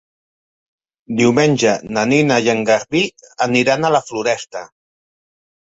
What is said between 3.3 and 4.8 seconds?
aniran a la Floresta.